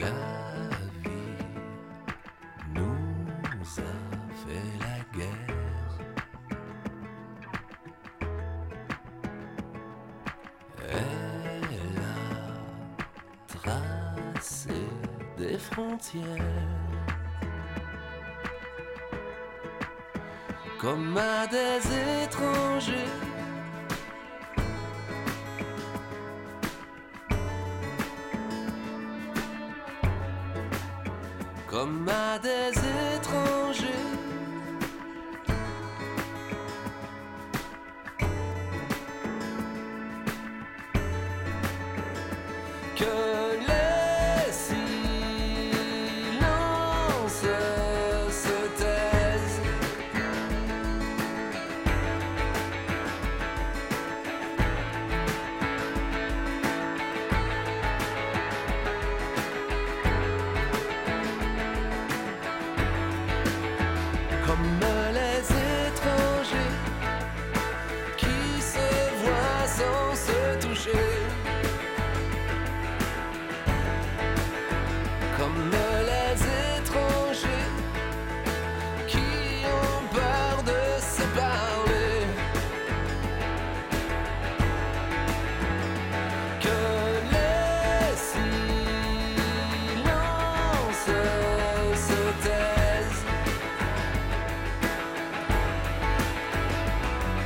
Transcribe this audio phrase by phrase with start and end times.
[0.00, 0.06] La
[1.02, 1.36] vie
[2.74, 3.94] nous a
[4.40, 5.58] fait la guerre.
[10.88, 12.20] Elle a
[13.46, 14.80] tracé
[15.36, 16.24] des frontières.
[20.80, 23.29] Comme à des étrangers.
[31.80, 32.78] comme à des
[33.16, 33.86] étrangers.
[42.96, 43.49] Que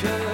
[0.00, 0.29] could.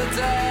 [0.00, 0.49] the day.